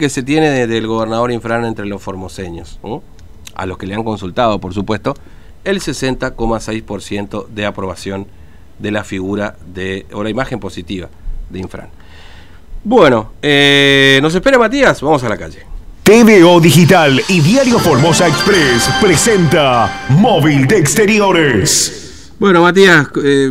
que 0.00 0.10
se 0.10 0.22
tiene 0.22 0.68
del 0.68 0.86
gobernador 0.86 1.32
Infran 1.32 1.64
entre 1.64 1.84
los 1.84 2.00
formoseños, 2.00 2.78
a 3.56 3.66
los 3.66 3.78
que 3.78 3.84
le 3.88 3.96
han 3.96 4.04
consultado, 4.04 4.60
por 4.60 4.72
supuesto, 4.72 5.12
el 5.64 5.80
60,6% 5.80 7.48
de 7.48 7.66
aprobación 7.66 8.28
de 8.78 8.92
la 8.92 9.02
figura 9.02 9.56
de, 9.74 10.06
o 10.12 10.22
la 10.22 10.30
imagen 10.30 10.60
positiva 10.60 11.08
de 11.50 11.58
Infran. 11.58 11.88
Bueno, 12.84 13.32
eh, 13.42 14.20
¿nos 14.22 14.32
espera 14.36 14.56
Matías? 14.56 15.02
Vamos 15.02 15.24
a 15.24 15.28
la 15.28 15.36
calle. 15.36 15.64
TVO 16.04 16.60
Digital 16.60 17.20
y 17.26 17.40
Diario 17.40 17.80
Formosa 17.80 18.28
Express 18.28 18.88
presenta 19.00 20.06
Móvil 20.10 20.68
de 20.68 20.78
Exteriores. 20.78 21.97
Bueno, 22.38 22.62
Matías, 22.62 23.08
eh, 23.24 23.50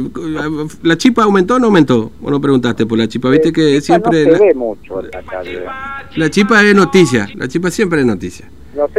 ¿la 0.84 0.98
chipa 0.98 1.24
aumentó 1.24 1.56
o 1.56 1.60
no 1.60 1.66
aumentó? 1.66 2.10
Bueno, 2.22 2.40
preguntaste 2.40 2.86
por 2.86 2.98
la 2.98 3.08
chipa, 3.08 3.30
viste 3.30 3.52
que 3.52 3.82
siempre... 3.82 4.26
No 4.26 4.38
se 4.38 4.46
ve 4.46 4.54
mucho 4.54 5.02
en 5.02 5.12
la 5.12 5.24
calle. 5.24 5.66
La 6.16 6.30
chipa 6.30 6.64
es 6.64 6.74
noticia, 6.74 7.28
la 7.36 7.50
chipa 7.50 7.70
siempre 7.70 8.00
es 8.00 8.06
noticia. 8.06 8.50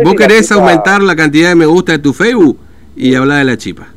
Vos 0.05 0.15
querés 0.15 0.53
aumentar 0.53 1.01
la 1.03 1.17
cantidad 1.17 1.49
de 1.49 1.55
me 1.55 1.65
gusta 1.65 1.93
de 1.93 2.01
tu 2.01 2.13
Facebook 2.13 2.59
y 2.97 3.15
hablar 3.15 3.39
de 3.39 3.45
la 3.45 3.57
chipa. 3.57 3.89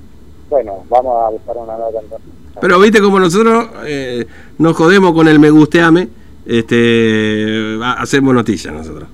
Bueno, 0.49 0.85
vamos 0.89 1.25
a 1.25 1.29
buscar 1.29 1.57
una 1.57 1.77
nota 1.77 1.99
entonces. 2.01 2.29
Pero 2.61 2.79
viste 2.79 3.01
como 3.01 3.19
nosotros 3.19 3.67
eh, 3.85 4.25
nos 4.59 4.77
jodemos 4.77 5.13
con 5.13 5.27
el 5.27 5.39
me 5.39 5.49
gusteame, 5.49 6.07
este, 6.45 7.79
hacemos 7.83 8.33
noticias 8.33 8.73
nosotros. 8.73 9.09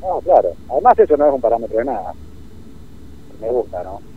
No, 0.00 0.20
claro. 0.20 0.50
Además 0.70 0.96
eso 0.98 1.16
no 1.16 1.26
es 1.26 1.34
un 1.34 1.40
parámetro 1.40 1.78
de 1.78 1.84
nada. 1.86 2.12
Me 3.40 3.48
gusta, 3.48 3.82
¿no? 3.82 4.09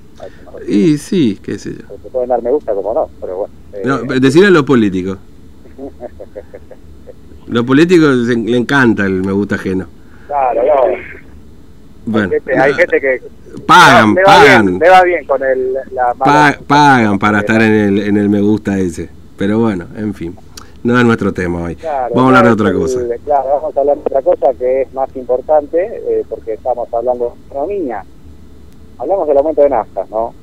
Y 0.68 0.98
sí, 0.98 1.40
qué 1.42 1.58
sé 1.58 1.74
yo. 1.74 1.98
Se 2.02 2.10
pueden 2.10 2.30
dar 2.30 2.42
me 2.42 2.52
gusta 2.52 2.74
como 2.74 2.94
no, 2.94 3.10
pero 3.20 3.38
bueno. 3.38 3.54
Eh, 3.74 3.82
no, 3.86 3.98
decirle 4.20 4.48
a 4.48 4.52
los 4.52 4.64
políticos. 4.64 5.18
los 7.48 7.66
políticos 7.66 8.16
le 8.16 8.58
encanta 8.58 9.06
el 9.06 9.24
me 9.24 9.32
gusta 9.32 9.56
ajeno. 9.56 9.88
Claro, 10.28 10.64
no. 10.64 11.24
Bueno, 12.06 12.34
hay, 12.60 12.74
gente, 12.74 13.00
que 13.00 13.22
pagan, 13.66 14.14
pagan. 14.16 14.78
me 14.78 14.90
va 14.90 15.04
bien 15.04 15.26
con 15.26 15.42
el, 15.42 15.74
la 15.94 16.14
pagan 16.68 17.18
para 17.18 17.40
estar 17.40 17.62
en 17.62 17.72
el, 17.72 18.00
en 18.00 18.18
el 18.18 18.30
me 18.30 18.42
gusta 18.42 18.78
ese. 18.78 19.10
Pero 19.38 19.60
bueno, 19.60 19.88
en 19.96 20.14
fin. 20.14 20.36
No 20.84 21.00
es 21.00 21.06
nuestro 21.06 21.34
tema 21.34 21.64
hoy. 21.64 21.78
vamos 22.14 22.18
a 22.18 22.28
hablar 22.28 22.46
de 22.46 22.52
otra 22.52 22.74
cosa. 22.74 23.00
claro, 23.24 23.50
vamos 23.56 23.78
a 23.78 23.80
hablar 23.80 23.96
de 23.96 24.02
otra 24.02 24.22
cosa 24.22 24.54
que 24.60 24.82
es 24.82 24.94
más 24.94 25.16
importante, 25.16 25.80
eh, 25.82 26.26
porque 26.28 26.54
estamos 26.54 26.94
hablando 26.94 27.30
de 27.30 27.46
economía 27.48 28.04
hablamos 28.98 29.28
del 29.28 29.38
aumento 29.38 29.62
de 29.62 29.70
naftas, 29.70 30.10
¿no? 30.10 30.34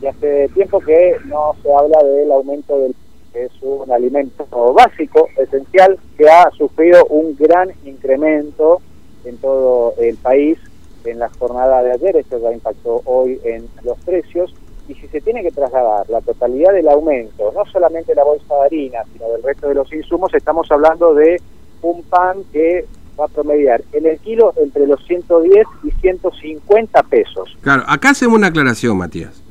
Y 0.00 0.06
hace 0.06 0.48
tiempo 0.48 0.80
que 0.80 1.16
no 1.26 1.54
se 1.62 1.72
habla 1.72 2.02
del 2.02 2.30
aumento 2.32 2.78
del 2.78 2.94
que 3.32 3.46
es 3.46 3.52
un 3.62 3.90
alimento 3.90 4.46
básico, 4.72 5.28
esencial, 5.36 5.98
que 6.16 6.28
ha 6.30 6.48
sufrido 6.52 7.04
un 7.06 7.34
gran 7.36 7.72
incremento 7.84 8.80
en 9.24 9.36
todo 9.38 9.94
el 9.98 10.16
país 10.18 10.56
en 11.04 11.18
la 11.18 11.28
jornada 11.28 11.82
de 11.82 11.92
ayer, 11.92 12.16
esto 12.16 12.38
ya 12.38 12.52
impactó 12.52 13.02
hoy 13.04 13.40
en 13.44 13.68
los 13.82 13.98
precios, 14.00 14.54
y 14.88 14.94
si 14.94 15.08
se 15.08 15.20
tiene 15.20 15.42
que 15.42 15.50
trasladar 15.50 16.08
la 16.08 16.20
totalidad 16.20 16.72
del 16.72 16.88
aumento, 16.88 17.52
no 17.52 17.64
solamente 17.66 18.14
la 18.14 18.24
bolsa 18.24 18.54
de 18.54 18.66
harina, 18.66 19.02
sino 19.12 19.28
del 19.30 19.42
resto 19.42 19.68
de 19.68 19.74
los 19.74 19.92
insumos, 19.92 20.32
estamos 20.32 20.70
hablando 20.70 21.12
de 21.14 21.40
un 21.82 22.02
pan 22.04 22.44
que 22.52 22.86
va 23.18 23.26
a 23.26 23.28
promediar 23.28 23.82
en 23.92 24.06
el 24.06 24.18
kilo 24.18 24.52
entre 24.62 24.86
los 24.86 25.04
110 25.06 25.66
y 25.84 25.90
150 26.00 27.02
pesos. 27.04 27.56
Claro, 27.60 27.84
acá 27.86 28.10
hacemos 28.10 28.36
una 28.36 28.48
aclaración, 28.48 28.96
Matías. 28.96 29.42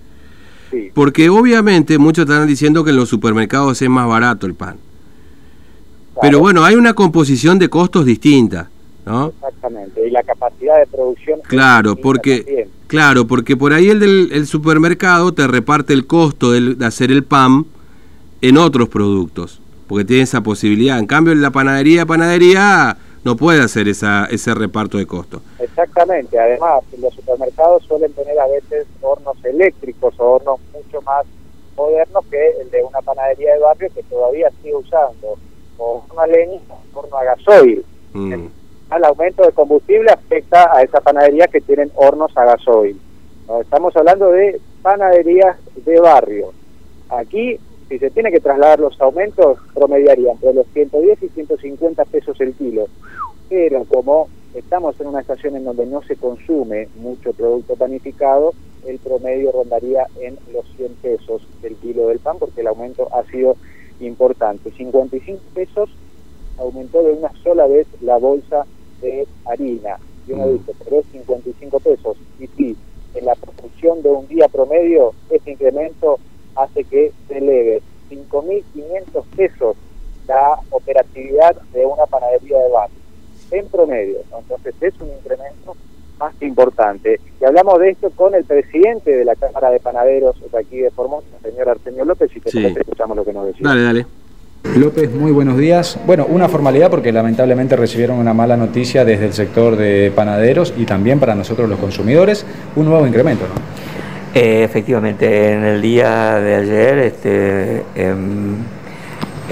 Sí. 0.71 0.91
Porque 0.93 1.29
obviamente 1.29 1.97
muchos 1.97 2.25
están 2.25 2.47
diciendo 2.47 2.83
que 2.83 2.89
en 2.89 2.97
los 2.97 3.09
supermercados 3.09 3.81
es 3.81 3.89
más 3.89 4.07
barato 4.07 4.47
el 4.47 4.55
pan. 4.55 4.77
Pero 6.21 6.39
bueno, 6.39 6.63
hay 6.63 6.75
una 6.75 6.93
composición 6.93 7.59
de 7.59 7.69
costos 7.69 8.05
distinta, 8.05 8.69
¿no? 9.05 9.27
Exactamente, 9.29 10.07
y 10.07 10.11
la 10.11 10.23
capacidad 10.23 10.79
de 10.79 10.87
producción. 10.87 11.39
Claro, 11.47 11.95
porque 11.95 12.67
claro, 12.87 13.25
porque 13.25 13.57
por 13.57 13.73
ahí 13.73 13.89
el 13.89 13.99
del 13.99 14.47
supermercado 14.47 15.33
te 15.33 15.47
reparte 15.47 15.93
el 15.93 16.05
costo 16.05 16.51
de 16.51 16.85
hacer 16.85 17.11
el 17.11 17.23
pan 17.23 17.65
en 18.41 18.57
otros 18.57 18.89
productos, 18.89 19.59
porque 19.87 20.05
tiene 20.05 20.23
esa 20.23 20.41
posibilidad. 20.41 20.99
En 20.99 21.07
cambio, 21.07 21.33
en 21.33 21.41
la 21.41 21.51
panadería, 21.51 22.05
panadería 22.05 22.97
no 23.23 23.35
puede 23.35 23.61
hacer 23.61 23.87
esa, 23.87 24.25
ese 24.25 24.53
reparto 24.53 24.97
de 24.97 25.05
costos. 25.05 25.41
Exactamente, 25.59 26.37
además 26.39 26.83
los 26.99 27.13
supermercados 27.13 27.83
suelen 27.83 28.11
tener 28.13 28.39
a 28.39 28.47
veces 28.47 28.85
hornos 29.01 29.37
eléctricos 29.43 30.13
o 30.19 30.33
hornos 30.33 30.59
mucho 30.73 31.01
más 31.01 31.25
modernos 31.75 32.25
que 32.29 32.61
el 32.61 32.69
de 32.69 32.83
una 32.83 33.01
panadería 33.01 33.53
de 33.53 33.59
barrio 33.59 33.89
que 33.93 34.03
todavía 34.03 34.51
sigue 34.61 34.75
usando 34.75 35.37
o 35.77 36.03
horno 36.09 36.21
a 36.21 36.27
leña 36.27 36.59
o 36.69 36.99
horno 36.99 37.17
a 37.17 37.23
gasoil. 37.23 37.85
Mm. 38.13 38.47
El 38.95 39.05
aumento 39.05 39.43
de 39.43 39.51
combustible 39.53 40.11
afecta 40.11 40.75
a 40.75 40.83
esa 40.83 41.01
panadería 41.01 41.47
que 41.47 41.61
tienen 41.61 41.91
hornos 41.95 42.35
a 42.37 42.45
gasoil. 42.45 42.99
Estamos 43.61 43.95
hablando 43.95 44.31
de 44.31 44.59
panaderías 44.81 45.57
de 45.75 45.99
barrio. 45.99 46.53
Aquí 47.09 47.59
si 47.93 47.99
se 47.99 48.09
tiene 48.09 48.31
que 48.31 48.39
trasladar 48.39 48.79
los 48.79 48.99
aumentos, 48.99 49.59
promediarían 49.71 50.33
entre 50.33 50.51
los 50.51 50.65
110 50.73 51.21
y 51.21 51.29
150 51.29 52.05
pesos 52.05 52.41
el 52.41 52.55
kilo. 52.55 52.87
Pero 53.49 53.85
como 53.85 54.29
estamos 54.55 54.99
en 54.99 55.07
una 55.09 55.21
estación 55.21 55.57
en 55.57 55.63
donde 55.63 55.85
no 55.85 56.01
se 56.01 56.15
consume 56.15 56.87
mucho 56.95 57.33
producto 57.33 57.75
panificado, 57.75 58.55
el 58.87 58.97
promedio 58.97 59.51
rondaría 59.51 60.07
en 60.19 60.39
los 60.51 60.65
100 60.75 60.95
pesos 61.03 61.47
el 61.61 61.75
kilo 61.75 62.07
del 62.07 62.17
pan, 62.17 62.37
porque 62.39 62.61
el 62.61 62.67
aumento 62.67 63.09
ha 63.13 63.23
sido 63.25 63.57
importante. 63.99 64.71
55 64.71 65.39
pesos 65.53 65.91
aumentó 66.57 67.03
de 67.03 67.11
una 67.11 67.31
sola 67.43 67.67
vez 67.67 67.85
la 68.01 68.17
bolsa 68.17 68.65
de 69.01 69.27
harina. 69.45 69.99
Y 70.27 70.31
uno 70.31 70.47
dice, 70.47 70.73
pero 70.83 71.01
es 71.01 71.05
55 71.11 71.79
pesos. 71.79 72.17
Y 72.39 72.47
sí, 72.57 72.75
en 73.13 73.25
la 73.25 73.35
producción 73.35 74.01
de 74.01 74.09
un 74.09 74.27
día 74.27 74.47
promedio, 74.47 75.13
este 75.29 75.51
incremento 75.51 76.17
hace 76.55 76.83
que 76.83 77.11
se 77.27 77.37
eleve 77.37 77.81
5.500 78.09 79.23
pesos 79.35 79.77
la 80.27 80.57
operatividad 80.69 81.55
de 81.73 81.85
una 81.85 82.05
panadería 82.05 82.57
de 82.59 82.69
barrio, 82.69 82.97
en 83.51 83.67
promedio. 83.67 84.19
Entonces 84.37 84.73
es 84.79 84.93
un 85.01 85.09
incremento 85.09 85.75
más 86.17 86.33
importante. 86.53 87.19
Y 87.41 87.45
hablamos 87.45 87.79
de 87.79 87.89
esto 87.89 88.09
con 88.11 88.35
el 88.35 88.43
presidente 88.45 89.11
de 89.11 89.25
la 89.25 89.35
Cámara 89.35 89.71
de 89.71 89.79
Panaderos 89.79 90.35
de 90.51 90.59
aquí 90.59 90.77
de 90.77 90.91
Formosa, 90.91 91.27
el 91.43 91.51
señor 91.51 91.69
Artemio 91.69 92.05
López, 92.05 92.31
y 92.35 92.39
te 92.39 92.67
escuchamos 92.67 93.17
lo 93.17 93.25
que 93.25 93.33
nos 93.33 93.47
decía. 93.47 93.67
Dale, 93.67 93.81
dale. 93.81 94.05
López, 94.77 95.13
muy 95.13 95.31
buenos 95.31 95.57
días. 95.57 95.99
Bueno, 96.05 96.25
una 96.29 96.47
formalidad 96.47 96.89
porque 96.89 97.11
lamentablemente 97.11 97.75
recibieron 97.75 98.17
una 98.17 98.33
mala 98.33 98.55
noticia 98.55 99.03
desde 99.03 99.25
el 99.25 99.33
sector 99.33 99.75
de 99.75 100.11
panaderos 100.15 100.73
y 100.77 100.85
también 100.85 101.19
para 101.19 101.35
nosotros 101.35 101.69
los 101.69 101.79
consumidores, 101.79 102.45
un 102.75 102.85
nuevo 102.85 103.05
incremento, 103.05 103.45
¿no? 103.45 103.53
Eh, 104.39 104.63
efectivamente, 104.63 105.51
en 105.51 105.63
el 105.63 105.81
día 105.81 106.39
de 106.39 106.55
ayer, 106.55 106.97
este, 106.99 107.83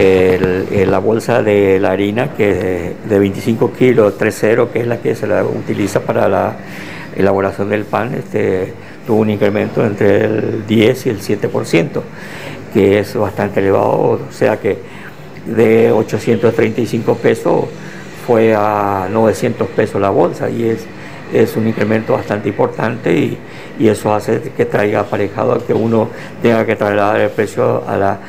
em, 0.02 0.90
la 0.90 1.00
bolsa 1.00 1.42
de 1.44 1.80
la 1.80 1.92
harina, 1.92 2.34
que 2.34 2.94
de 3.08 3.20
25 3.20 3.74
kilos 3.74 4.18
3.0, 4.18 4.70
que 4.72 4.82
es 4.82 4.88
la 4.88 4.98
que 4.98 5.16
se 5.16 5.28
la 5.28 5.44
utiliza 5.44 6.02
para 6.02 6.28
la 6.28 6.56
elaboración 7.16 7.70
del 7.70 7.86
pan, 7.86 8.14
este, 8.14 8.74
tuvo 9.06 9.22
un 9.22 9.30
incremento 9.30 9.86
entre 9.86 10.26
el 10.26 10.68
10 10.68 11.06
y 11.06 11.10
el 11.10 11.20
7%, 11.20 12.02
que 12.74 13.00
es 13.00 13.16
bastante 13.16 13.60
elevado, 13.60 14.20
o 14.28 14.32
sea 14.32 14.60
que 14.60 14.78
de 15.46 15.92
835 15.92 17.16
pesos 17.16 17.66
fue 18.26 18.54
a 18.56 19.08
900 19.12 19.68
pesos 19.70 20.00
la 20.00 20.12
bolsa 20.12 20.50
y 20.50 20.70
es 20.70 20.86
es 21.34 21.56
un 21.56 21.68
incremento 21.68 22.14
bastante 22.14 22.50
importante 22.50 23.14
y, 23.14 23.38
eso 23.80 24.14
hace 24.14 24.40
que 24.56 24.66
traiga 24.66 25.00
aparejado 25.00 25.66
que 25.66 25.74
uno 25.74 26.08
tenga 26.40 26.64
que 26.68 26.76
trasladar 26.76 27.20
el 27.20 27.32
precio 27.32 27.84
a 27.88 27.98
la, 27.98 28.20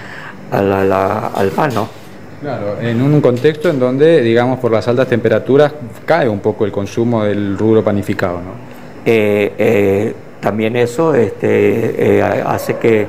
al 0.53 1.49
pan, 1.55 1.75
¿no? 1.75 2.03
Claro, 2.43 2.81
en 2.81 3.01
un 3.01 3.21
contexto 3.21 3.71
en 3.71 3.79
donde, 3.79 4.21
digamos, 4.21 4.59
por 4.59 4.73
las 4.73 4.89
altas 4.89 5.07
temperaturas 5.07 5.73
cae 6.05 6.29
un 6.29 6.41
poco 6.41 6.65
el 6.65 6.73
consumo 6.73 7.23
del 7.23 7.57
rubro 7.57 7.85
panificado, 7.85 8.39
¿no? 8.39 8.73
Eh, 9.05 9.53
eh, 9.59 10.15
también 10.41 10.75
eso 10.75 11.15
este, 11.15 12.19
eh, 12.19 12.23
hace 12.23 12.77
que 12.79 13.07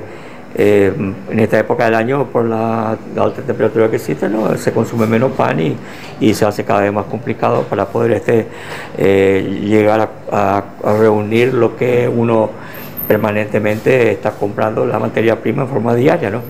en 0.56 1.40
esta 1.40 1.58
época 1.58 1.86
del 1.86 1.96
año, 1.96 2.26
por 2.26 2.46
la, 2.46 2.92
alta 2.92 3.42
temperatura 3.42 3.90
que 3.90 3.96
existe, 3.96 4.30
¿no? 4.30 4.56
se 4.56 4.72
consume 4.72 5.08
menos 5.08 5.32
pan 5.32 5.60
y, 5.60 5.76
y, 6.20 6.32
se 6.36 6.46
hace 6.46 6.64
cada 6.64 6.82
vez 6.82 6.94
más 6.94 7.06
complicado 7.06 7.64
para 7.64 7.88
poder 7.88 8.12
este, 8.12 8.46
llegar 8.96 10.08
a, 10.32 10.64
reunir 11.00 11.56
lo 11.56 11.76
que 11.76 12.08
uno 12.08 12.52
permanentemente 13.08 14.12
está 14.12 14.30
comprando 14.30 14.86
la 14.86 15.00
materia 15.00 15.42
prima 15.42 15.64
en 15.64 15.70
forma 15.70 15.96
diaria. 15.96 16.30
¿no? 16.30 16.42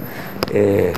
Eh, 0.53 0.93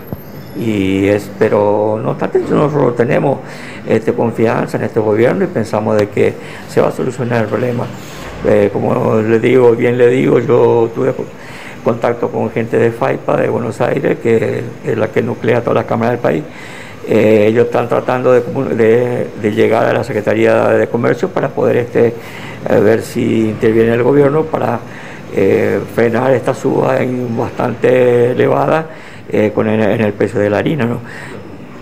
y 0.58 1.08
es, 1.08 1.30
pero 1.38 2.00
no 2.02 2.12
obstante, 2.12 2.40
nosotros 2.40 2.96
tenemos 2.96 3.40
este, 3.88 4.14
confianza 4.14 4.78
en 4.78 4.84
este 4.84 5.00
gobierno 5.00 5.44
y 5.44 5.48
pensamos 5.48 5.98
de 5.98 6.10
que 6.10 6.34
se 6.70 6.82
va 6.82 6.90
a 6.90 6.92
solucionar 6.92 7.44
el 7.44 7.48
problema. 7.48 7.86
como 8.72 9.18
le 9.18 9.40
digo, 9.40 9.72
bien 9.72 9.98
le 9.98 10.08
digo, 10.08 10.40
yo 10.40 10.90
tuve 10.96 11.14
contacto 11.84 12.30
con 12.30 12.50
gente 12.52 12.78
de 12.78 12.92
FAIPA 12.92 13.38
de 13.38 13.50
Buenos 13.50 13.82
Aires, 13.82 14.18
que 14.22 14.64
es 14.86 14.98
la 14.98 15.10
que 15.10 15.22
nuclea 15.22 15.62
todas 15.62 15.76
las 15.76 15.86
cámaras 15.86 16.14
del 16.14 16.22
país, 16.22 16.44
Eh, 17.08 17.46
ellos 17.50 17.66
están 17.68 17.88
tratando 17.88 18.32
de, 18.34 19.28
llegar 19.54 19.86
a 19.86 19.94
la 19.94 20.04
Secretaría 20.04 20.70
de 20.70 20.88
Comercio 20.88 21.30
para 21.30 21.50
poder 21.50 21.78
este, 21.78 22.14
ver 22.68 23.04
si 23.04 23.50
interviene 23.50 23.94
el 23.94 24.02
gobierno 24.02 24.44
para 24.44 24.80
frenar 25.94 26.32
esta 26.34 26.54
suba 26.56 26.98
en 27.02 27.38
bastante 27.38 28.32
elevada 28.32 28.88
con 29.54 29.68
en 29.68 30.02
el 30.02 30.14
precio 30.14 30.40
de 30.40 30.50
la 30.50 30.60
harina. 30.60 30.86
¿no? 30.86 31.00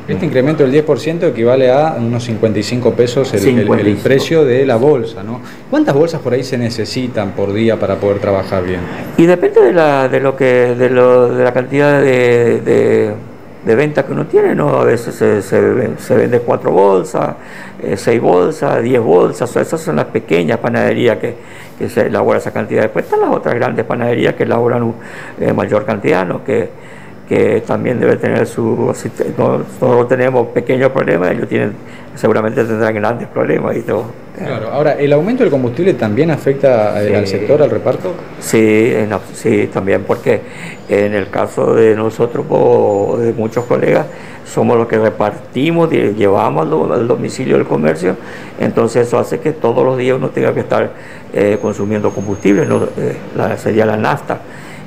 Este 0.08 0.26
incremento 0.26 0.68
del 0.68 0.86
10% 0.86 1.30
equivale 1.30 1.72
a 1.72 1.96
unos 1.98 2.26
55 2.26 2.94
pesos 2.94 3.34
el, 3.34 3.98
precio 4.04 4.44
de 4.44 4.66
la 4.66 4.76
bolsa, 4.76 5.24
¿no? 5.24 5.40
¿Cuántas 5.70 5.96
bolsas 5.96 6.20
por 6.20 6.34
ahí 6.34 6.44
se 6.44 6.58
necesitan 6.58 7.32
por 7.32 7.54
día 7.54 7.80
para 7.80 7.96
poder 7.96 8.20
trabajar 8.20 8.66
bien? 8.66 8.82
Y 9.16 9.26
depende 9.26 9.62
de 9.62 9.72
la, 9.72 10.10
de 10.10 10.20
lo 10.20 10.36
que, 10.36 10.76
de, 10.76 10.90
lo, 10.90 11.34
de 11.34 11.44
la 11.46 11.54
cantidad 11.54 12.02
de, 12.02 13.16
de, 13.64 13.76
ventas 13.76 14.04
que 14.04 14.12
uno 14.12 14.26
tiene, 14.26 14.54
¿no? 14.54 14.82
A 14.82 14.84
veces 14.84 15.16
se, 15.16 15.42
se, 15.42 16.16
vende 16.16 16.42
cuatro 16.42 16.72
bolsas, 16.72 17.36
eh, 17.82 17.96
seis 17.96 18.20
bolsas, 18.20 18.84
diez 18.84 19.02
bolsas, 19.02 19.56
esas 19.56 19.80
son 19.80 19.96
las 19.96 20.06
pequeñas 20.06 20.58
panaderías 20.58 21.18
que, 21.18 21.36
que 21.80 21.88
se 21.88 22.08
elabora 22.08 22.40
esa 22.40 22.52
cantidad. 22.52 22.82
Después 22.82 23.06
están 23.06 23.22
las 23.22 23.32
otras 23.32 23.56
grandes 23.56 23.86
panaderías 23.86 24.36
que 24.36 24.44
elaboran 24.44 24.94
eh, 25.40 25.54
mayor 25.54 25.86
cantidad, 25.86 26.26
¿no? 26.26 26.44
Que, 26.44 26.83
que 27.28 27.62
también 27.66 28.00
debe 28.00 28.18
tener 28.18 28.46
su... 28.46 28.94
Nosotros 29.38 30.08
tenemos 30.08 30.48
pequeños 30.48 30.92
problemas, 30.92 31.32
ellos 31.32 31.48
tienen, 31.48 31.74
seguramente 32.16 32.64
tendrán 32.64 32.94
grandes 32.96 33.28
problemas 33.28 33.76
y 33.78 33.82
todo. 33.82 34.06
Claro, 34.38 34.72
ahora, 34.72 34.94
¿el 34.94 35.14
aumento 35.14 35.44
del 35.44 35.52
combustible 35.52 35.94
también 35.94 36.32
afecta 36.32 36.98
al 36.98 37.28
sector, 37.28 37.62
al 37.62 37.70
reparto? 37.70 38.14
Sí, 38.40 38.94
sí, 39.34 39.70
también, 39.72 40.04
porque 40.06 40.42
en 40.90 41.14
el 41.14 41.30
caso 41.30 41.76
de 41.76 41.96
nosotros 41.96 42.46
o 42.50 43.18
de 43.20 43.32
muchos 43.32 43.66
colegas, 43.66 44.08
somos 44.46 44.78
los 44.78 44.88
que 44.88 44.98
repartimos, 44.98 45.90
llevamos 45.90 46.92
al 46.92 47.08
domicilio 47.08 47.58
del 47.58 47.66
comercio, 47.66 48.18
entonces 48.60 49.08
eso 49.08 49.18
hace 49.18 49.40
que 49.40 49.52
todos 49.52 49.86
los 49.86 49.98
días 49.98 50.18
uno 50.18 50.30
tenga 50.30 50.54
que 50.54 50.60
estar 50.62 50.92
eh, 51.34 51.58
consumiendo 51.62 52.10
combustible, 52.12 52.68
eh, 52.98 53.16
sería 53.58 53.86
la 53.86 53.98
nafta 53.98 54.42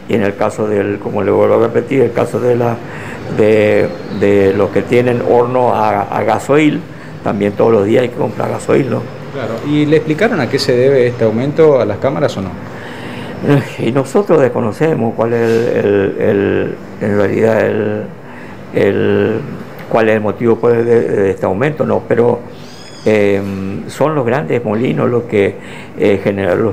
y 0.09 0.15
en 0.15 0.23
el 0.23 0.37
caso 0.37 0.69
del, 0.69 0.99
como 0.99 1.23
le 1.23 1.31
vuelvo 1.31 1.55
a 1.55 1.67
repetir, 1.67 2.03
el 2.03 2.13
caso 2.13 2.39
de, 2.39 2.57
la, 2.57 2.77
de, 3.37 3.89
de 4.21 4.53
los 4.55 4.71
que 4.71 4.83
tienen 4.83 5.23
horno 5.29 5.75
a, 5.75 6.23
gasoil, 6.23 6.81
también 7.25 7.53
todos 7.53 7.73
los 7.73 7.85
días 7.85 8.03
hay 8.03 8.09
que 8.11 8.17
comprar 8.17 8.51
gasoil, 8.51 8.89
¿no? 8.89 9.03
Claro, 9.33 9.55
¿y 9.69 9.85
le 9.85 9.97
explicaron 9.97 10.41
a 10.41 10.49
qué 10.49 10.59
se 10.59 10.77
debe 10.77 11.09
este 11.09 11.25
aumento 11.25 11.81
a 11.81 11.85
las 11.85 11.99
cámaras 11.99 12.37
o 12.37 12.43
no? 12.43 12.51
Y 13.79 13.93
nosotros 13.93 14.41
desconocemos 14.41 15.15
cuál 15.15 15.33
es 15.35 15.41
el, 15.41 16.75
en 17.01 17.17
realidad 17.17 17.67
el, 17.67 18.03
el, 18.75 19.41
cuál 19.91 20.09
es 20.09 20.15
el 20.15 20.21
motivo 20.21 20.57
pues, 20.57 20.85
de, 20.85 21.31
este 21.31 21.47
aumento, 21.47 21.85
no, 21.85 22.03
pero 22.09 22.41
Em, 23.09 23.89
son 23.89 24.17
los 24.17 24.27
grandes 24.27 24.65
molinos 24.65 25.09
los 25.09 25.23
que 25.25 25.55
eh, 25.97 26.21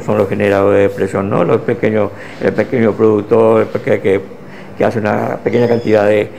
son 0.03 0.18
los 0.18 0.27
generadores 0.27 0.89
de 0.89 0.89
presión, 0.89 1.30
¿no? 1.30 1.44
Los 1.44 1.62
pequeños, 1.62 2.09
el 2.41 2.51
pequeño 2.53 2.91
productor 2.94 3.68
que, 3.68 4.01
que, 4.01 4.83
hace 4.83 4.97
una 4.97 5.38
pequeña 5.44 5.68
cantidad 5.68 6.07
de, 6.07 6.31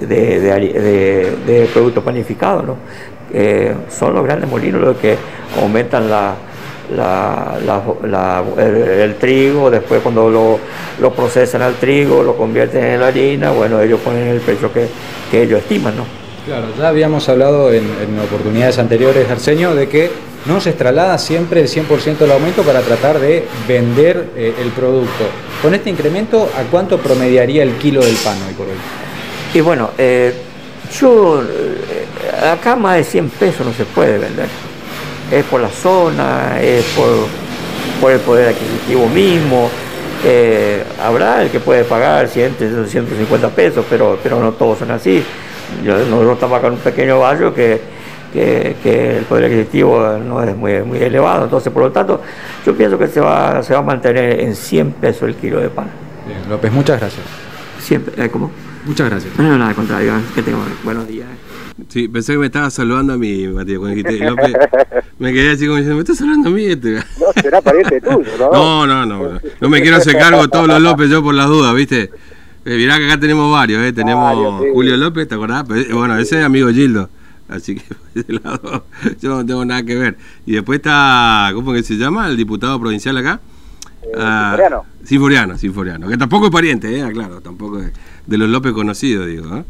de, 0.00 1.68
productos 1.70 2.02
panificados, 2.02 2.64
¿no? 2.64 2.76
Eh, 3.34 3.74
son 3.90 4.14
los 4.14 4.24
grandes 4.24 4.48
molinos 4.48 4.80
los 4.80 4.96
que 4.96 5.18
aumentan 5.60 6.08
la, 6.08 6.34
el, 8.56 9.16
trigo, 9.16 9.70
después 9.70 10.00
cuando 10.00 10.30
lo, 10.30 10.58
lo, 10.98 11.12
procesan 11.12 11.60
al 11.60 11.74
trigo, 11.74 12.22
lo 12.22 12.38
convierten 12.38 12.82
en 12.84 13.00
la 13.00 13.08
harina, 13.08 13.50
bueno, 13.50 13.82
ellos 13.82 14.00
ponen 14.00 14.28
el 14.28 14.40
precio 14.40 14.72
que, 14.72 14.88
que 15.30 15.42
ellos 15.42 15.58
estiman, 15.58 15.94
¿no? 15.94 16.21
Claro, 16.44 16.66
ya 16.76 16.88
habíamos 16.88 17.28
hablado 17.28 17.72
en, 17.72 17.86
oportunidades 18.18 18.76
anteriores, 18.78 19.30
Arsenio, 19.30 19.76
de 19.76 19.88
que 19.88 20.10
no 20.46 20.60
se 20.60 20.72
traslada 20.72 21.16
siempre 21.16 21.60
el 21.60 21.68
100% 21.68 22.18
del 22.18 22.32
aumento 22.32 22.64
para 22.64 22.80
tratar 22.80 23.20
de 23.20 23.46
vender 23.68 24.30
eh, 24.36 24.52
el 24.60 24.70
producto. 24.70 25.24
Con 25.62 25.72
este 25.72 25.90
incremento, 25.90 26.50
¿a 26.58 26.68
cuánto 26.68 26.98
promediaría 26.98 27.62
el 27.62 27.74
kilo 27.74 28.04
del 28.04 28.16
pan 28.16 28.36
hoy 28.48 28.54
por 28.54 28.66
hoy? 28.66 28.74
Y 29.54 29.60
bueno, 29.60 29.90
eh, 29.96 30.34
yo 31.00 31.42
eh, 31.42 32.44
acá 32.44 32.74
más 32.74 32.96
de 32.96 33.04
100 33.04 33.30
pesos 33.30 33.64
no 33.64 33.72
se 33.72 33.84
puede 33.84 34.18
vender. 34.18 34.48
Es 35.30 35.44
por 35.44 35.60
la 35.60 35.70
zona, 35.70 36.60
es 36.60 36.84
por, 36.96 37.28
por 38.00 38.10
el 38.10 38.18
poder 38.18 38.48
adquisitivo 38.48 39.06
mismo. 39.08 39.70
habrá 41.00 41.40
el 41.42 41.50
que 41.50 41.60
puede 41.60 41.84
pagar 41.84 42.26
100, 42.26 42.56
150 42.88 43.48
pesos, 43.50 43.84
pero, 43.88 44.18
pero 44.20 44.40
no 44.40 44.50
todos 44.54 44.80
son 44.80 44.90
así. 44.90 45.22
Nosotros 45.84 46.34
estamos 46.34 46.58
acá 46.58 46.68
en 46.68 46.72
un 46.74 46.78
pequeño 46.78 47.18
barrio 47.20 47.54
que, 47.54 47.80
el 48.34 49.24
poder 49.24 49.44
adquisitivo 49.44 50.18
no 50.18 50.42
es 50.42 50.56
muy, 50.56 50.82
muy 50.82 50.98
elevado, 50.98 51.44
entonces 51.44 51.70
por 51.72 51.82
lo 51.82 51.92
tanto 51.92 52.20
yo 52.64 52.74
pienso 52.74 52.98
que 52.98 53.06
se 53.06 53.20
va, 53.20 53.62
se 53.62 53.74
va 53.74 53.80
a 53.80 53.82
mantener 53.82 54.40
en 54.40 54.54
100 54.54 54.92
pesos 54.92 55.28
el 55.28 55.34
kilo 55.34 55.60
de 55.60 55.68
pan. 55.68 55.86
Bien, 56.26 56.38
López, 56.48 56.72
muchas 56.72 56.98
gracias. 57.00 57.24
Siempre, 57.78 58.24
eh, 58.24 58.30
¿Cómo? 58.30 58.50
Muchas 58.84 59.10
gracias. 59.10 59.38
No, 59.38 59.44
nada, 59.58 59.68
al 59.68 59.74
contrario, 59.74 60.14
que 60.34 60.42
tengo 60.42 60.58
buenos 60.82 61.06
días. 61.06 61.28
Sí, 61.88 62.08
pensé 62.08 62.32
que 62.32 62.38
me 62.38 62.46
estaba 62.46 62.70
saludando 62.70 63.14
a 63.14 63.16
mí, 63.16 63.46
Matías, 63.48 63.78
cuando 63.78 63.96
dijiste 63.96 64.24
López. 64.24 64.52
Me 65.18 65.32
quedé 65.32 65.50
así 65.50 65.66
como 65.66 65.76
diciendo, 65.76 65.96
me 65.96 66.00
estás 66.00 66.18
saludando 66.18 66.48
a 66.48 66.52
mí 66.52 66.64
este. 66.64 66.94
No, 66.94 67.02
será 67.42 67.60
pariente 67.60 68.00
tuyo, 68.00 68.30
¿no? 68.38 68.50
No, 68.50 68.86
no, 68.86 69.06
no. 69.06 69.40
No, 69.60 69.68
me 69.68 69.80
quiero 69.80 69.96
hacer 69.98 70.16
cargo 70.16 70.42
de 70.42 70.48
todos 70.48 70.68
los 70.68 70.80
López 70.80 71.10
yo 71.10 71.22
por 71.22 71.34
las 71.34 71.46
dudas, 71.46 71.74
¿viste? 71.74 72.10
Eh, 72.64 72.76
mirá 72.76 72.98
que 72.98 73.06
acá 73.06 73.18
tenemos 73.18 73.50
varios, 73.50 73.82
¿eh? 73.82 73.92
Tenemos 73.92 74.62
Julio 74.72 74.96
López, 74.96 75.26
¿te 75.26 75.34
acordás? 75.34 75.64
Eh, 75.70 75.92
bueno, 75.92 76.16
ese 76.18 76.38
es 76.38 76.44
amigo 76.44 76.68
Gildo. 76.68 77.08
Así 77.48 77.74
que 77.74 77.82
de 78.14 78.20
ese 78.20 78.32
lado 78.32 78.84
yo 79.20 79.30
no 79.30 79.44
tengo 79.44 79.64
nada 79.64 79.82
que 79.82 79.96
ver. 79.96 80.16
Y 80.46 80.52
después 80.52 80.76
está, 80.76 81.50
¿cómo 81.54 81.72
que 81.72 81.82
se 81.82 81.94
llama? 81.94 82.28
El 82.28 82.36
diputado 82.36 82.78
provincial 82.78 83.16
acá. 83.16 83.40
Eh, 84.02 84.12
ah, 84.16 84.82
Sinforiano. 85.04 85.58
Sinforiano, 85.58 86.08
Que 86.08 86.16
tampoco 86.16 86.46
es 86.46 86.52
pariente, 86.52 86.98
¿eh? 86.98 87.10
Claro, 87.12 87.40
tampoco 87.40 87.80
es 87.80 87.92
de 88.26 88.38
los 88.38 88.48
López 88.48 88.72
conocidos, 88.72 89.26
digo. 89.26 89.56
¿eh? 89.56 89.64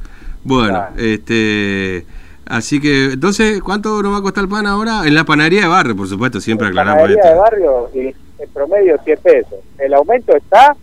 Bueno, 0.45 0.85
este. 0.97 2.05
Así 2.45 2.81
que, 2.81 3.13
entonces, 3.13 3.63
¿cuánto 3.63 4.03
nos 4.03 4.13
va 4.13 4.19
a 4.19 4.23
costar 4.23 4.45
el 4.45 4.51
pan 4.51 4.67
ahora? 4.67 5.07
En 5.07 5.15
la 5.15 5.25
panadería 5.25 5.63
de 5.63 5.69
barrio, 5.69 5.97
por 5.97 6.09
supuesto, 6.09 6.41
siempre 6.41 6.67
aclaramos 6.67 7.09
esto. 7.09 7.13
En 7.13 7.37
la 7.37 7.41
panadería 7.41 7.71
de 7.71 7.89
barrio, 7.89 8.15
el 8.39 8.49
promedio 8.49 8.99
100 9.03 9.19
pesos. 9.23 9.59
El 9.79 9.95
aumento 9.95 10.37
está 10.37 10.77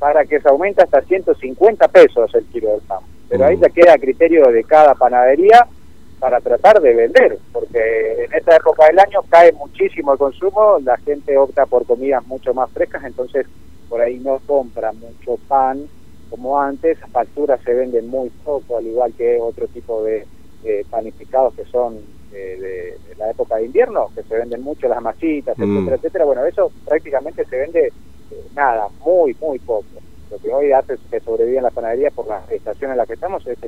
para 0.00 0.24
que 0.24 0.40
se 0.40 0.48
aumente 0.48 0.82
hasta 0.82 1.02
150 1.02 1.86
pesos 1.88 2.34
el 2.34 2.46
kilo 2.46 2.70
del 2.70 2.80
pan. 2.80 3.00
Pero 3.28 3.44
ahí 3.44 3.56
ya 3.58 3.68
queda 3.68 3.92
a 3.92 3.98
criterio 3.98 4.50
de 4.50 4.64
cada 4.64 4.94
panadería 4.94 5.64
para 6.18 6.40
tratar 6.40 6.80
de 6.80 6.94
vender, 6.94 7.38
porque 7.52 8.24
en 8.24 8.32
esta 8.34 8.56
época 8.56 8.86
del 8.86 8.98
año 8.98 9.20
cae 9.28 9.52
muchísimo 9.52 10.12
el 10.12 10.18
consumo, 10.18 10.78
la 10.82 10.96
gente 10.98 11.36
opta 11.36 11.66
por 11.66 11.86
comidas 11.86 12.26
mucho 12.26 12.52
más 12.52 12.70
frescas, 12.72 13.04
entonces 13.04 13.46
por 13.88 14.00
ahí 14.00 14.18
no 14.18 14.40
compra 14.46 14.92
mucho 14.92 15.38
pan 15.46 15.86
como 16.30 16.58
antes, 16.60 17.00
las 17.00 17.10
facturas 17.10 17.60
se 17.64 17.74
venden 17.74 18.08
muy 18.08 18.30
poco, 18.44 18.78
al 18.78 18.86
igual 18.86 19.12
que 19.14 19.38
otro 19.40 19.66
tipo 19.68 20.02
de 20.02 20.26
panificados 20.90 21.54
que 21.54 21.64
son 21.66 21.98
de, 22.30 22.96
la 23.18 23.30
época 23.30 23.56
de 23.56 23.66
invierno, 23.66 24.08
que 24.14 24.22
se 24.22 24.36
venden 24.36 24.62
mucho 24.62 24.88
las 24.88 25.02
masitas, 25.02 25.58
mm. 25.58 25.62
etcétera, 25.62 25.96
etcétera. 25.96 26.24
Bueno, 26.24 26.44
eso 26.44 26.70
prácticamente 26.86 27.44
se 27.44 27.58
vende 27.58 27.92
nada, 28.54 28.88
muy, 29.04 29.36
muy 29.40 29.58
poco. 29.58 29.86
Lo 30.30 30.38
que 30.38 30.52
hoy 30.52 30.72
hace 30.72 30.96
que 31.10 31.20
sobrevive 31.20 31.58
en 31.58 31.64
la 31.64 31.70
panadería 31.70 32.10
por 32.10 32.26
la 32.28 32.44
estación 32.50 32.92
en 32.92 32.96
la 32.96 33.06
que 33.06 33.14
estamos 33.14 33.46
es 33.46 33.58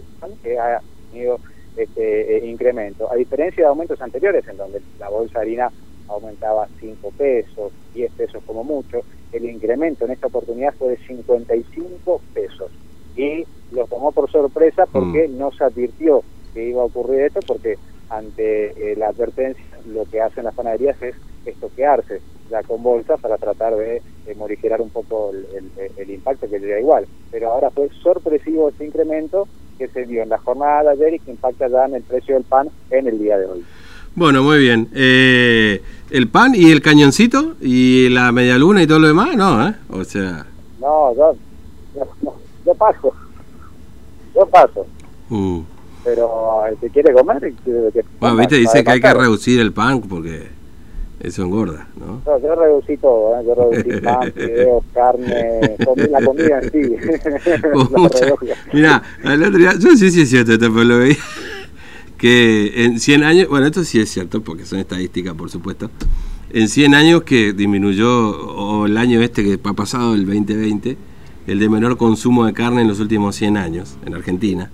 que 0.42 0.58
ha 0.58 0.80
tenido 1.10 1.38
este 1.76 2.36
eh, 2.36 2.46
incremento. 2.46 3.10
A 3.10 3.16
diferencia 3.16 3.64
de 3.64 3.68
aumentos 3.68 4.00
anteriores, 4.00 4.46
en 4.46 4.56
donde 4.56 4.80
la 4.98 5.08
bolsa 5.08 5.40
de 5.40 5.46
harina 5.46 5.72
aumentaba 6.08 6.68
5 6.80 7.12
pesos, 7.16 7.72
10 7.94 8.12
pesos 8.12 8.42
como 8.46 8.62
mucho, 8.64 9.00
el 9.32 9.46
incremento 9.46 10.04
en 10.04 10.12
esta 10.12 10.26
oportunidad 10.26 10.74
fue 10.74 10.90
de 10.90 10.96
55 10.98 12.20
pesos. 12.34 12.70
Y 13.16 13.44
lo 13.72 13.86
tomó 13.86 14.12
por 14.12 14.30
sorpresa 14.30 14.86
porque 14.86 15.28
mm. 15.28 15.38
no 15.38 15.50
se 15.52 15.64
advirtió 15.64 16.22
que 16.52 16.68
iba 16.68 16.82
a 16.82 16.86
ocurrir 16.86 17.20
esto, 17.20 17.40
porque 17.46 17.78
ante 18.10 18.92
eh, 18.92 18.96
la 18.96 19.08
advertencia 19.08 19.64
lo 19.86 20.04
que 20.04 20.20
hacen 20.20 20.44
las 20.44 20.54
panaderías 20.54 21.00
es 21.02 21.14
estoquearse 21.46 22.20
ya 22.52 22.62
con 22.62 22.82
bolsa 22.82 23.16
para 23.16 23.38
tratar 23.38 23.74
de, 23.74 24.02
morigerar 24.36 24.80
un 24.80 24.90
poco 24.90 25.32
el, 25.96 26.10
impacto 26.10 26.48
que 26.48 26.60
llega 26.60 26.78
igual. 26.78 27.06
Pero 27.30 27.50
ahora 27.50 27.70
fue 27.70 27.88
sorpresivo 28.02 28.68
este 28.68 28.84
incremento 28.86 29.48
que 29.78 29.88
se 29.88 30.04
dio 30.04 30.22
en 30.22 30.28
la 30.28 30.38
jornada 30.38 30.82
de 30.82 30.90
ayer 30.90 31.14
y 31.14 31.18
que 31.18 31.30
impacta 31.30 31.66
ya 31.68 31.86
en 31.86 31.94
el 31.94 32.02
precio 32.02 32.34
del 32.34 32.44
pan 32.44 32.68
en 32.90 33.08
el 33.08 33.18
día 33.18 33.38
de 33.38 33.46
hoy. 33.46 33.64
Bueno, 34.14 34.42
muy 34.42 34.58
bien. 34.58 34.88
Eh, 34.94 35.82
¿El 36.10 36.28
pan 36.28 36.54
y 36.54 36.70
el 36.70 36.82
cañoncito 36.82 37.54
y 37.60 38.10
la 38.10 38.30
media 38.32 38.58
luna 38.58 38.82
y 38.82 38.86
todo 38.86 38.98
lo 38.98 39.08
demás? 39.08 39.34
No, 39.34 39.66
¿eh? 39.66 39.74
O 39.88 40.04
sea... 40.04 40.46
No, 40.78 41.14
yo, 41.16 41.34
yo, 42.66 42.74
paso. 42.74 43.14
Yo 44.34 44.46
paso. 44.46 44.86
Uh. 45.30 45.62
Pero 46.04 46.66
el 46.66 46.76
que 46.76 46.90
quiere 46.90 47.14
comer... 47.14 47.54
bueno, 48.20 48.36
viste, 48.36 48.56
dice 48.56 48.84
que 48.84 48.90
hay 48.90 49.00
que 49.00 49.14
reducir 49.14 49.60
el 49.60 49.72
pan 49.72 50.02
porque 50.02 50.48
eso 51.22 51.44
engorda, 51.44 51.86
¿no? 51.96 52.20
no 52.26 52.38
yo 52.40 52.54
reducí 52.56 52.96
todo, 52.96 53.38
¿eh? 53.38 53.44
yo 53.46 53.54
reducí 53.54 54.00
pan, 54.04 54.32
fideos, 54.32 54.84
carne, 54.92 55.76
la 56.10 56.24
comida 56.24 56.60
en 56.60 56.70
sí. 56.72 56.96
Mira, 58.72 59.02
el 59.22 59.44
otro 59.44 59.58
día, 59.58 59.74
yo 59.78 59.96
sí, 59.96 60.10
sí 60.10 60.22
es 60.22 60.30
cierto, 60.30 60.52
pero 60.58 60.82
lo 60.82 60.98
veía. 60.98 61.16
que 62.18 62.84
en 62.84 62.98
100 62.98 63.22
años, 63.22 63.48
bueno, 63.48 63.66
esto 63.66 63.84
sí 63.84 64.00
es 64.00 64.10
cierto, 64.10 64.42
porque 64.42 64.64
son 64.64 64.80
estadísticas, 64.80 65.34
por 65.34 65.48
supuesto, 65.48 65.90
en 66.50 66.68
100 66.68 66.94
años 66.94 67.22
que 67.22 67.52
disminuyó, 67.52 68.30
o 68.56 68.86
el 68.86 68.96
año 68.96 69.20
este 69.20 69.44
que 69.44 69.60
ha 69.62 69.72
pasado, 69.74 70.14
el 70.14 70.26
2020, 70.26 70.96
el 71.46 71.58
de 71.60 71.68
menor 71.68 71.96
consumo 71.96 72.46
de 72.46 72.52
carne 72.52 72.82
en 72.82 72.88
los 72.88 72.98
últimos 72.98 73.36
100 73.36 73.56
años 73.56 73.96
en 74.04 74.14
Argentina, 74.14 74.70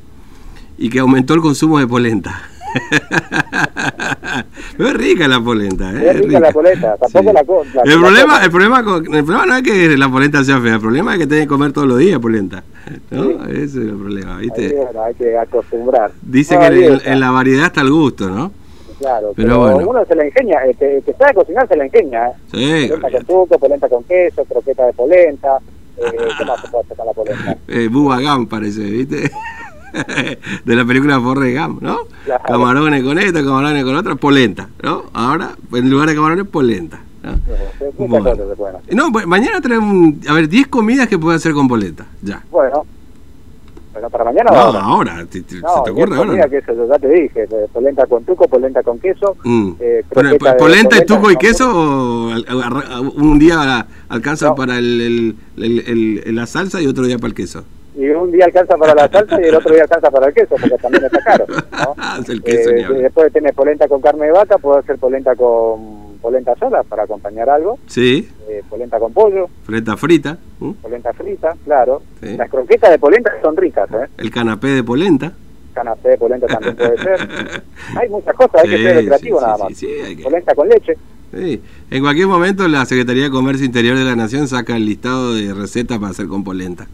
y 0.79 0.89
que 0.89 0.99
aumentó 0.99 1.35
el 1.35 1.43
consumo 1.43 1.79
de 1.79 1.87
polenta. 1.87 2.41
Pero 4.77 4.89
es 4.91 4.95
rica 4.97 5.29
la 5.29 5.41
polenta, 5.41 5.93
¿eh? 5.93 6.11
Es 6.11 6.17
rica 6.19 6.41
la 6.41 6.53
polenta, 6.53 6.97
tampoco 6.97 7.33
la, 7.33 7.45
co- 7.45 7.65
la- 7.75 7.83
el, 7.83 7.91
la 7.91 7.99
problema, 8.01 8.45
el, 8.45 8.51
problema 8.51 8.85
con- 8.85 9.15
el 9.15 9.25
problema 9.25 9.47
no 9.47 9.57
es 9.57 9.63
que 9.63 9.97
la 9.97 10.09
polenta 10.11 10.45
sea 10.45 10.61
fea, 10.61 10.75
el 10.75 10.81
problema 10.81 11.13
es 11.15 11.19
que 11.21 11.27
tenés 11.27 11.45
que 11.45 11.49
comer 11.49 11.73
todos 11.73 11.89
los 11.89 11.99
días 11.99 12.19
polenta. 12.19 12.63
¿no? 13.11 13.45
Ese 13.47 13.63
es 13.65 13.75
el 13.77 13.97
problema, 13.97 14.39
¿viste? 14.39 14.75
bueno, 14.75 15.03
hay 15.03 15.15
que 15.15 15.37
acostumbrar. 15.37 16.11
Dice 16.23 16.55
No, 16.55 16.61
que 16.61 16.87
en, 16.87 17.01
en 17.05 17.21
la 17.21 17.31
variedad 17.31 17.67
está 17.67 17.81
el 17.83 17.91
gusto, 17.91 18.29
¿no? 18.29 18.53
Claro, 18.99 19.33
pero 19.37 19.49
pero, 19.49 19.59
bueno. 19.61 19.91
uno 19.91 20.05
se 20.07 20.15
la 20.17 20.27
ingenia, 20.27 20.59
el 20.65 20.77
que, 20.77 20.97
el 20.97 21.03
que 21.05 21.13
sabe 21.13 21.33
cocinar 21.35 21.69
se 21.69 21.77
la 21.77 21.87
ingenia. 21.87 22.27
¿eh? 22.29 22.33
Sí, 22.51 22.89
Polenta 22.89 23.11
con 23.11 23.25
tuco, 23.27 23.59
polenta 23.59 23.89
con 23.89 24.03
queso, 24.05 24.45
croqueta 24.45 24.87
de 24.87 24.93
polenta. 24.93 25.59
Eh, 25.99 26.03
¿Qué 26.39 26.45
más 26.45 26.61
se 26.61 26.69
puede 26.69 26.85
hacer 26.85 26.97
con 26.97 27.07
la 27.07 27.13
polenta? 27.13 27.57
eh, 27.69 27.89
Bubba 27.89 28.21
Gump 28.21 28.51
parece, 28.51 28.81
¿viste? 28.83 29.31
de 30.65 30.77
la 30.77 30.85
película 30.85 31.21
Forrest 31.21 31.59
Gump, 31.59 31.83
¿no? 31.83 31.99
Claro. 32.25 32.45
Camarones 32.47 33.03
con 33.05 33.19
esto, 33.19 33.45
camarones 33.45 33.85
con 33.85 33.97
otro, 33.97 34.17
polenta, 34.17 34.69
¿no? 34.83 35.05
Ahora, 35.13 35.57
en 35.73 35.91
lugar 35.91 36.09
de 36.09 36.15
camarones, 36.15 36.47
polenta. 36.47 37.01
¿no? 37.23 37.35
Bueno. 38.07 38.31
hacer. 38.31 38.95
No, 38.95 39.11
pues, 39.13 39.27
mañana 39.27 39.61
traemos, 39.61 39.91
un- 39.93 40.21
a 40.29 40.33
ver, 40.35 40.49
10 40.49 40.69
comidas 40.69 41.09
que 41.09 41.19
puedo 41.19 41.37
hacer 41.37 41.53
con 41.53 41.67
polenta, 41.69 42.07
ya. 42.23 42.43
Bueno, 42.51 42.85
para 44.13 44.25
mañana 44.25 44.51
No, 44.53 44.57
ahora. 44.57 44.81
ahora, 44.81 45.27
¿te, 45.27 45.43
te- 45.43 45.57
No, 45.61 45.79
¿se 45.79 45.83
te 45.85 45.91
ocurre 45.91 46.15
ahora? 46.17 46.29
comida 46.31 46.49
que 46.49 46.59
eso, 46.59 46.73
yo 46.73 46.89
ya 46.89 46.99
te 47.01 47.09
dije, 47.09 47.49
polenta 47.73 48.07
con 48.07 48.23
tuco, 48.25 48.47
polenta 48.47 48.81
con 48.85 48.99
queso. 49.01 49.37
Mm. 49.43 49.71
eh, 49.81 50.05
Pero, 50.09 50.21
¿Polenta 50.39 50.55
y 50.55 50.59
polenta 50.59 51.05
tuco 51.05 51.31
y 51.33 51.37
queso 51.37 51.69
o 51.69 52.31
un 53.17 53.39
día 53.41 53.85
alcanza 54.09 54.51
No. 54.51 54.55
para 54.55 54.79
el, 54.79 55.01
el- 55.01 55.37
el- 55.57 56.23
el- 56.25 56.35
la 56.37 56.47
salsa 56.47 56.81
y 56.81 56.87
otro 56.87 57.05
día 57.07 57.17
para 57.19 57.29
el 57.29 57.35
queso? 57.35 57.65
Y 57.99 58.09
un 58.11 58.31
día 58.31 58.45
alcanza 58.45 58.77
para 58.77 58.95
la 58.95 59.09
salsa 59.09 59.41
y 59.41 59.45
el 59.49 59.55
otro 59.57 59.75
día 59.75 59.83
alcanza 59.83 60.09
para 60.11 60.29
el 60.29 60.35
queso, 60.35 60.55
porque 60.61 60.77
también 60.81 61.05
está 61.05 61.21
caro. 61.21 61.47
¿no? 61.49 61.97
El 62.33 62.43
queso, 62.43 62.71
Eh, 62.71 62.87
después 63.03 63.33
tenés 63.33 63.53
polenta 63.55 63.89
con 63.89 64.01
carne 64.01 64.27
de 64.27 64.33
vaca, 64.33 64.57
puedo 64.59 64.79
hacer 64.79 64.99
polenta 64.99 65.35
con 65.35 66.17
polenta 66.23 66.55
sola 66.57 66.83
para 66.85 67.03
acompañar 67.05 67.51
algo, 67.51 67.79
Sí, 67.87 68.29
eh, 68.49 68.63
polenta 68.69 68.99
con 69.01 69.13
pollo, 69.13 69.49
polenta 69.67 69.97
frita, 69.97 70.39
¿m? 70.61 70.75
polenta 70.81 71.13
frita, 71.13 71.55
claro. 71.65 72.03
Sí. 72.23 72.37
Las 72.37 72.49
croquetas 72.51 72.91
de 72.91 72.99
polenta 73.01 73.33
son 73.43 73.57
ricas, 73.57 73.89
¿eh? 73.93 74.07
el 74.19 74.31
canapé 74.31 74.69
de 74.69 74.85
polenta. 74.85 75.33
Canapé 75.75 76.11
de 76.11 76.19
polenta 76.19 76.47
también 76.47 76.77
puede 76.77 76.99
ser. 76.99 77.63
Hay 78.01 78.09
muchas 78.09 78.35
cosas, 78.35 78.63
hay 78.65 78.71
que 78.71 78.79
ser 78.83 79.05
creativo 79.07 79.39
sí, 79.41 79.45
nada 79.45 79.59
más. 79.59 79.69
sí, 79.69 79.75
sí, 79.75 79.87
hay 80.07 80.17
que- 80.17 80.23
Polenta 80.25 80.55
con 80.55 80.69
leche. 80.69 80.95
Sí. 81.35 81.61
En 81.91 82.03
cualquier 82.03 82.27
momento 82.27 82.67
la 82.69 82.85
Secretaría 82.87 83.25
de 83.25 83.31
Comercio 83.31 83.67
Interior 83.67 83.97
de 83.99 84.05
la 84.05 84.15
Nación 84.17 84.47
saca 84.49 84.77
el 84.77 84.87
listado 84.87 85.35
de 85.35 85.53
recetas 85.53 85.99
para 85.99 86.11
hacer 86.11 86.27
con 86.27 86.43
polenta, 86.43 86.87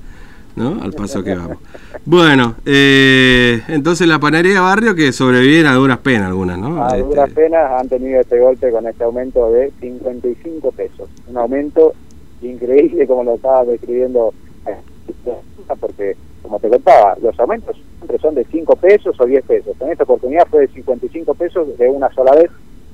¿no? 0.56 0.82
Al 0.82 0.92
paso 0.92 1.22
que 1.22 1.34
vamos. 1.34 1.58
Bueno, 2.04 2.56
eh, 2.64 3.62
entonces 3.68 4.06
la 4.06 4.18
panadería 4.18 4.54
de 4.54 4.60
barrio 4.60 4.94
que 4.94 5.12
sobreviven 5.12 5.66
a 5.66 5.74
duras 5.74 5.98
penas 5.98 6.28
algunas, 6.28 6.58
¿no? 6.58 6.84
A 6.84 6.96
Este, 6.96 7.02
duras 7.02 7.30
penas 7.30 7.70
han 7.80 7.88
tenido 7.88 8.20
este 8.20 8.38
golpe 8.40 8.70
con 8.70 8.86
este 8.86 9.04
aumento 9.04 9.50
de 9.50 9.72
55 9.80 10.72
pesos. 10.72 11.08
Un 11.28 11.36
aumento 11.36 11.94
increíble 12.42 13.06
como 13.06 13.24
lo 13.24 13.34
estaba 13.34 13.64
describiendo, 13.64 14.32
porque 15.80 16.16
como 16.42 16.58
te 16.60 16.68
contaba, 16.68 17.16
los 17.22 17.38
aumentos 17.40 17.76
siempre 17.98 18.18
son 18.18 18.34
de 18.34 18.44
5 18.44 18.76
pesos 18.76 19.18
o 19.18 19.24
10 19.24 19.44
pesos. 19.44 19.76
En 19.80 19.90
esta 19.90 20.04
oportunidad 20.04 20.46
fue 20.48 20.62
de 20.62 20.68
55 20.68 21.34
pesos 21.34 21.78
de 21.78 21.88
una 21.88 22.12
sola 22.12 22.32
vez 22.34 22.50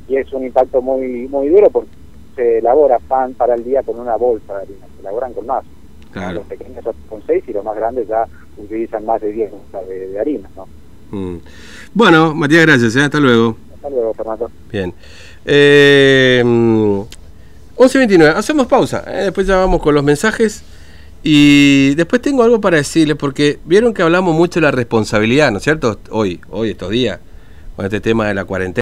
y 0.09 0.17
es 0.17 0.33
un 0.33 0.45
impacto 0.45 0.81
muy 0.81 1.29
muy 1.29 1.49
duro 1.49 1.69
porque 1.71 1.91
se 2.37 2.59
elabora 2.59 2.99
pan 3.01 3.35
para 3.35 3.55
el 3.55 3.65
día 3.65 3.83
con 3.83 3.99
una 3.99 4.17
bolsa 4.17 4.55
de 4.55 4.63
harina, 4.63 4.87
se 4.95 5.01
elaboran 5.01 5.33
con 5.35 5.47
más. 5.47 5.65
Claro. 6.13 6.35
Los 6.35 6.47
pequeños 6.47 6.83
son 6.83 6.95
con 7.09 7.23
6 7.27 7.45
y 7.47 7.53
los 7.53 7.65
más 7.65 7.77
grandes 7.77 8.09
ya 8.09 8.27
utilizan 8.57 9.05
más 9.05 9.21
de 9.21 9.33
10 9.33 9.51
bolsas 9.51 9.89
de, 9.89 10.09
de 10.09 10.21
harina. 10.21 10.49
¿no? 10.57 10.67
Mm. 11.11 11.39
Bueno, 11.95 12.35
Matías, 12.35 12.67
gracias. 12.67 12.97
¿eh? 12.97 13.03
Hasta 13.03 13.21
luego. 13.21 13.57
Hasta 13.77 13.91
luego, 13.91 14.15
Fernando. 14.15 14.51
Bien. 14.71 14.95
Eh, 15.45 16.43
mm, 16.45 17.01
11.29, 17.77 18.35
hacemos 18.37 18.67
pausa. 18.67 19.05
¿eh? 19.07 19.25
Después 19.25 19.47
ya 19.47 19.57
vamos 19.57 19.81
con 19.81 19.95
los 19.95 20.05
mensajes. 20.05 20.63
Y 21.23 21.95
después 21.97 22.23
tengo 22.23 22.43
algo 22.43 22.61
para 22.61 22.79
decirles, 22.79 23.17
porque 23.17 23.59
vieron 23.65 23.93
que 23.93 24.03
hablamos 24.03 24.35
mucho 24.35 24.61
de 24.61 24.65
la 24.65 24.71
responsabilidad, 24.71 25.51
¿no 25.51 25.59
es 25.59 25.65
cierto? 25.65 25.99
Hoy, 26.11 26.41
hoy, 26.51 26.71
estos 26.71 26.91
días, 26.91 27.21
con 27.77 27.85
este 27.85 28.01
tema 28.01 28.27
de 28.27 28.35
la 28.35 28.45
cuarentena. 28.45 28.75